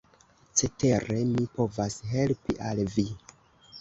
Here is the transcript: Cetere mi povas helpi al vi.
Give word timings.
Cetere 0.61 1.19
mi 1.33 1.45
povas 1.59 1.99
helpi 2.15 2.57
al 2.71 2.83
vi. 2.97 3.07